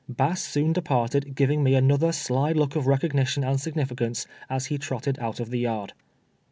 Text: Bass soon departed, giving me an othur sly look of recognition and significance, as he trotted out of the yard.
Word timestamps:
Bass 0.09 0.41
soon 0.41 0.73
departed, 0.73 1.35
giving 1.35 1.61
me 1.63 1.75
an 1.75 1.87
othur 1.87 2.11
sly 2.11 2.53
look 2.53 2.75
of 2.75 2.87
recognition 2.87 3.43
and 3.43 3.61
significance, 3.61 4.25
as 4.49 4.65
he 4.65 4.79
trotted 4.79 5.19
out 5.19 5.39
of 5.39 5.51
the 5.51 5.59
yard. 5.59 5.93